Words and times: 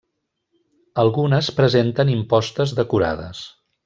Algunes 1.03 1.49
presenten 1.59 2.11
impostes 2.17 2.73
decorades. 2.81 3.43